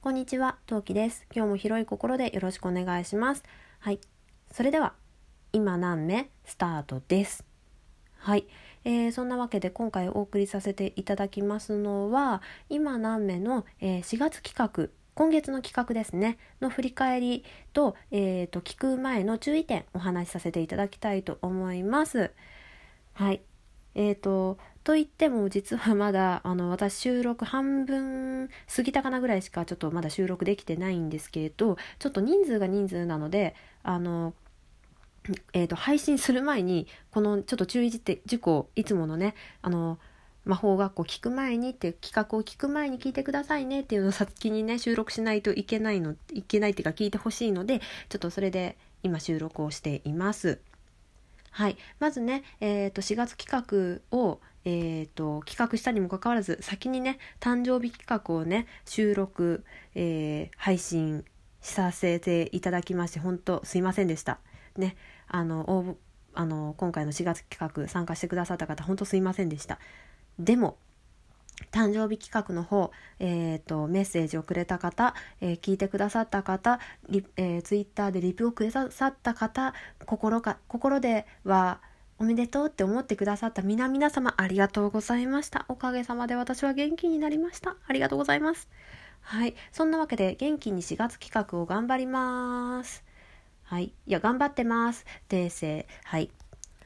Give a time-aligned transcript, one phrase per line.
[0.00, 1.26] こんにちは、トウキです。
[1.34, 3.42] 今日も広い心でよろしくお願いします。
[3.80, 3.98] はい。
[4.52, 4.94] それでは、
[5.52, 6.30] 今何目？
[6.44, 7.44] スタートです。
[8.14, 8.46] はい。
[8.84, 22.30] えー、そんなわけで今回お送りさせていただきますのは、今何目の、えー、4月企画、今月の企画ですね、の振り返りと、えー、と、聞く前の注意点お話しさせていただきたいと思います。
[23.14, 23.42] はい。
[23.94, 34.32] えー、と、と言っても実はまだあの私収録半分過ぎたかなぐらいしかちょっとまだ収録できてないんですけれどちょっと人数が人数なのであの
[35.52, 39.98] えーと、配信する前にこのちょっと注意事項いつものねあの
[40.46, 50.60] 魔法学校聞く前にって企画を聞く前に聞いてくださいねっていうのを先にね収録しないといけないのいけないっていうか聞いてほしいのでちょっとそれで今収録をしています。
[51.58, 61.24] はい、まずね、えーと、4月企画をえーと、企画したにもかかわらず先にね誕生日企画をね収録、えー、配信
[61.60, 64.38] させていただきまして本当すいませんでした。
[64.76, 65.96] ねあの
[66.34, 69.78] あの今回の4月企画参加してくださった方本当すいませんでした。
[70.38, 70.76] でも
[71.70, 76.78] 誕生日企画の方、えーと、メッセージをくれた方、えー、聞いてくださった方
[77.08, 79.74] リ、えー、ツイッターでリプをくださった方
[80.06, 81.80] 心か心では
[82.20, 85.66] おめでとうって思ってくださった皆々様ありがとうございました。
[85.68, 87.76] おかげさまで私は元気になりました。
[87.86, 88.68] ありがとうございます。
[89.20, 89.54] はい。
[89.70, 93.04] そんなわけで元気に4月企画を頑張ります。
[93.62, 93.84] はい。
[93.84, 95.06] いや、頑張ってます。
[95.28, 95.86] 訂正。
[96.02, 96.30] はい。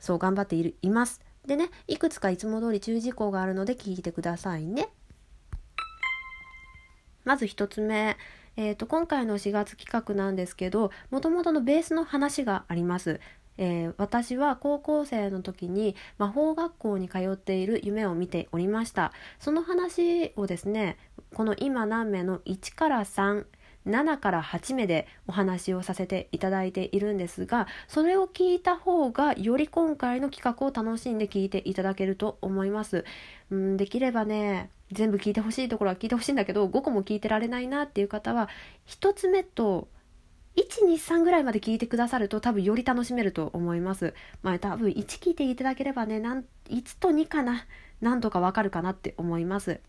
[0.00, 1.20] そう、頑張っている、います。
[1.46, 4.88] でね、いくつかいつも通り注意事項があるので聞いてくださいね。
[7.24, 8.16] まず1つ目。
[8.56, 13.20] えーと、今回の4月企画なんですけどもともとのベースの話があります。
[13.58, 20.96] えー、私は高校生の時に魔法学校に通っている夢を見ておりましたその話をですね
[21.34, 23.44] この今何名の？1から3
[23.86, 33.04] 7から8目でお話をさせていただいているんですがそれを聞いた方がより今回の企画を楽しんで聞いていただけると思います。
[33.50, 38.48] うんできればね全部聞いてほしいところは聞いてほしいんだけど5個も聞いてられないなっていう方は
[38.86, 39.88] 1つ目と
[40.56, 44.14] 123ぐらいまで聞いてくださると多分より楽しめると思います。
[44.42, 47.66] まあ多分1聞いていただければね、なん1と2かな、
[48.00, 49.80] なんとかわかるかなって思います。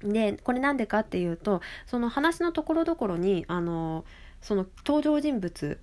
[0.00, 4.04] で、これなんでかっていうと、その話のところどころに、あの、
[4.40, 5.80] その登場人物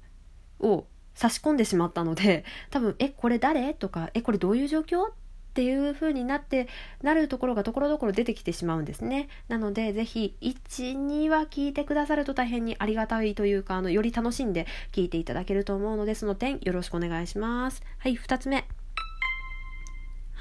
[0.59, 0.85] を
[1.15, 3.73] 差し込んでしまったので、多分、え、これ誰？
[3.73, 5.11] とか、え、これどういう状況？
[5.53, 6.67] っていう風になって
[7.03, 9.29] なるところがところどころ出てきてしまうんですね。
[9.49, 17.83] なので是非12は聞いてくださると大変にありがたいというかあのより楽しんで聞いていただけると思うのでその点よろしくお願いします。
[17.99, 18.67] はい2つ目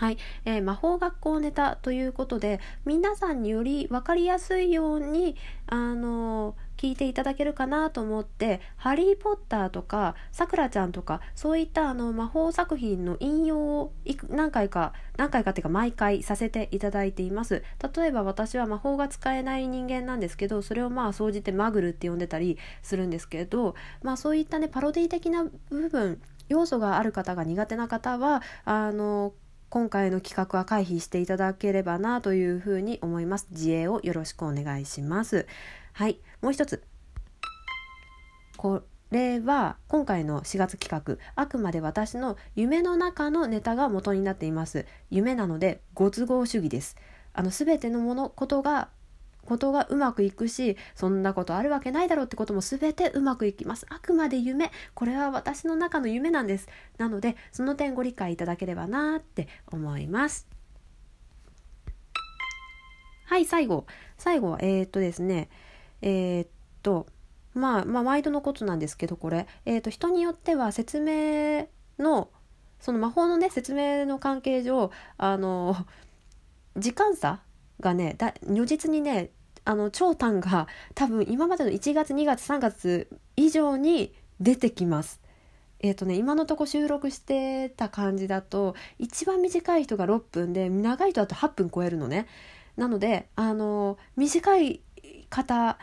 [0.03, 5.37] はい、えー、魔法学校ネタということで皆さんにより分かりやすいように
[5.69, 13.93] あの聞いていただけるかなと思って「ハリー・ポッター」とか「さくらちゃん」とかそういったあの魔法作品の引用を
[14.29, 17.63] 何回か何回かっていうか毎回させていただいています。
[17.95, 29.33] 例えば私は魔法が使えない人間なんですけどそれをまあ総じてマグルって呼んでたりするんですけどまあそういったねパロディ的な部分要素がある方が苦手な方はあの
[29.72, 33.47] 今回の企画は回避していただければなというふうに思います。
[33.53, 35.47] 自衛をよろしくお願いします。
[35.94, 36.83] はい、もう一つ。
[38.59, 46.97] これは今回の4月企画あくまで私の夢の中のネタが元になっています夢なのでご都合主義です
[47.33, 48.89] あの全てのものことが
[49.44, 53.86] ことがうまくいくしそんなことあるわけないだろうってことも全てうまくいきます。
[53.88, 54.70] あくまで夢。
[54.94, 56.69] これは私の中の夢なんです。
[56.98, 60.47] なのでその点ご理解いただければなって思います。
[63.26, 63.86] はい最後。
[64.19, 65.48] 最後はえー、っとですね。
[66.03, 66.48] えー、っ
[66.82, 67.06] と
[67.54, 69.47] まあまあ毎度のことなんですけどこれ。
[69.64, 71.66] えー、っと人によっては説明
[71.98, 72.30] の
[72.80, 75.76] その魔法のね説明の関係上あの
[76.76, 77.41] 時間差
[77.82, 79.31] がねだ如実にね
[79.65, 85.21] あの長短が多分今までの1月2月3月以上に出てきます。
[85.80, 92.27] えっ、ー、とね今のとこ収録してた感じだと一番短い人が6分で長い人だと8分超えるのね。
[92.77, 94.80] なのであの短い
[95.28, 95.78] 方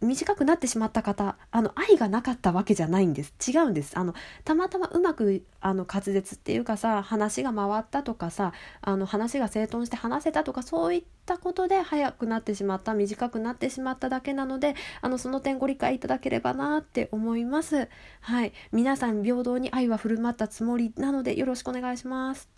[0.00, 3.34] 短くなってしまった方あの愛がなかったわけじゃないんです。
[3.48, 3.98] 違うんです。
[3.98, 4.14] あの
[4.44, 8.52] たまたまうまくあの滑舌っていうかさ話が回ったとかさ
[8.82, 17.88] あの話が整頓して話せたとかそういったことで早くなってしまった短くなってしまっただけなのであのその点ご理解いただければなって思います。
[18.20, 18.52] はい。
[18.72, 22.55] 皆さん平等に愛は振る舞ったつもりなのでよろしくお願いします。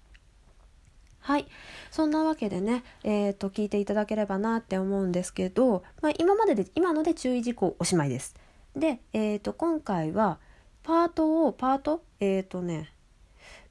[1.29, 1.47] はい。
[1.91, 8.35] そんなわけでね、えーと、聞いていただければなって思うんですけど、まあ、今までで今ので注意事項おしまいです。
[8.75, 10.39] で、えーと、今回は
[10.83, 12.95] パートをパートえっ、ー、とね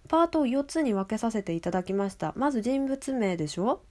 [0.07, 2.31] パートを4つに分けさせていただきました。
[2.36, 3.81] まず人物名でしょ？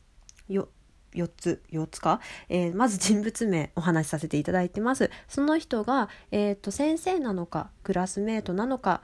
[0.49, 0.69] よ
[1.15, 5.11] 4つ4つか、えー、まず人物名お話しさせていただいてます。
[5.27, 9.03] その人が、えーと、先生なのかクラスメートなのか。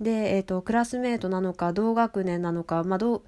[0.00, 3.22] で、えーと、クラスメートなのか同学年なのか、まあ、どう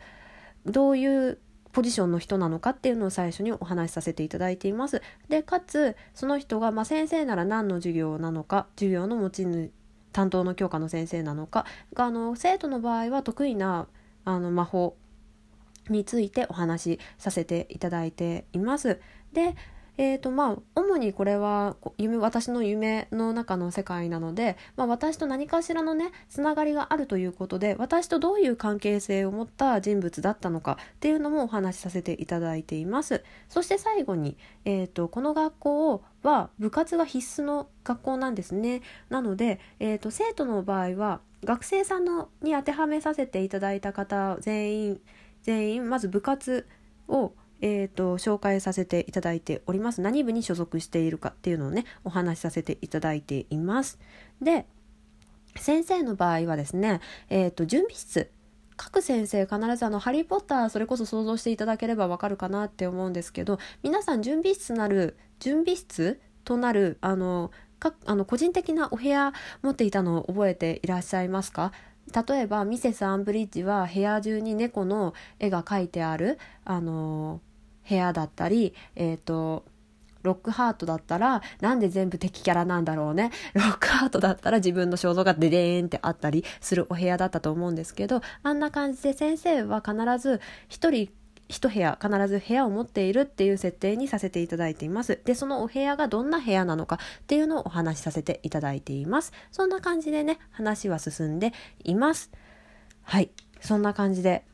[0.70, 1.38] どういう
[1.72, 5.02] ポジションの人なのかっていうのを最初にお話しさせていただいています。
[5.28, 9.70] でかつその人が、まあ、先生なら何の授業なのか授業の持ち主
[10.12, 13.86] 担当の教科の先生なのかがあの生徒の場合は得意な
[14.24, 14.96] あの魔法
[15.88, 19.00] についてお話しさせていただいています。
[19.32, 19.54] で
[19.98, 33.24] えーとまあ、主にこれは夢私の夢の中の世界なので、まあ、私と何かしらのねつながりがあるということで私とどういう関係性を持った人物だったのかっていうのもお話しさせていただいています。
[33.48, 38.82] そして最後に、えーと、この学校は部活が必須の学校なんですね。
[39.08, 45.00] なので、えーと生徒の場合は学生さんのに当てはめさせていただいた方全員
[45.42, 46.66] 全員まず部活
[47.08, 50.00] を、えーと、紹介させていただいております。
[50.00, 53.98] 何部に所属しているかっていうのをねお話しさせていただいています。
[54.40, 54.66] で
[55.56, 57.00] 先生の場合はですね、
[57.30, 58.30] えーと、準備室。
[58.76, 67.50] 各先生必ずあの「ハリー・ポッター」それこそ想像していただければわかるかなって思うんですけど皆さん準備室なる準備室となるあの
[67.80, 69.32] かあの個人的なお部屋
[69.62, 71.72] 持っていたのを覚えていらっしゃいますか？
[72.28, 77.40] 例えばミセス・アンブリッジは部屋中に猫の絵が描いてある、あの
[77.88, 79.64] 部屋だったり、えっ、ー、と
[80.22, 83.30] ロックハートだったらなんで全部敵キャラなんだろうね。
[83.54, 91.10] ロックハートだったら自分の肖像がデデーンってあったりするお部屋だったと思うんですけどあんな感じで先生は必ず一人
[91.48, 95.18] 一部屋必ず部屋を持っているっていう設定にさせていただいています。
[95.24, 99.32] でそのお部屋がどんな部屋なのかっていうのをお話しさせていただいています。
[99.50, 101.54] そんな感じでね話は進んで
[101.84, 102.30] います。
[103.02, 103.30] はい。
[103.60, 104.44] そんな感じで。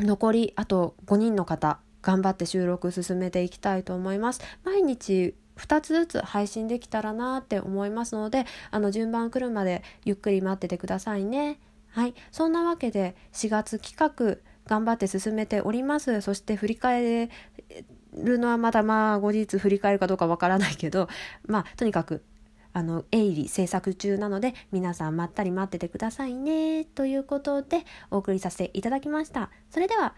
[0.00, 1.78] 残りあと5人の方。
[2.04, 11.58] 頑張って収録進めていきたいと思います毎日2つずつ配信できたらなって思いますのであの順番来るまでゆっくり待っててくださいね
[11.88, 16.20] はいそんなわけで4月企画頑張って進めております。
[16.20, 17.28] そして振り返
[18.14, 21.08] るのはまだまあ後日振り返るかどうかわからないけど、
[21.46, 22.22] まあとにかく
[22.72, 29.50] あの鋭利制作中なので皆さんまったり待っててくださいねということでお送りさせていただきました。
[29.70, 30.14] それでは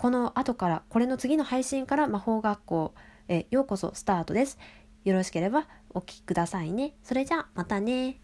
[0.00, 2.94] この後からこれの次の配信から魔法学校
[3.28, 4.56] へようこそスタートです。
[5.04, 6.94] よろしければお聴きくださいね。
[7.02, 8.18] それじゃあまたね。